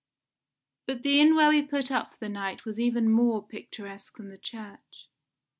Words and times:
But 0.87 1.03
the 1.03 1.19
inn 1.21 1.35
where 1.35 1.49
we 1.49 1.61
put 1.61 1.91
up 1.91 2.13
for 2.13 2.17
the 2.17 2.27
night 2.27 2.65
was 2.65 2.79
even 2.79 3.07
more 3.11 3.45
picturesque 3.47 4.17
than 4.17 4.29
the 4.29 4.37
church. 4.39 5.09